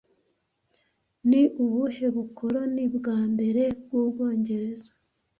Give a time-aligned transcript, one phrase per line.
[1.29, 4.91] Ni ubuhe bukoloni bwa mbere bw’Ubwongereza